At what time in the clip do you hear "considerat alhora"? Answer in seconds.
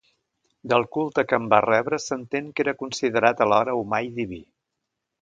2.83-3.81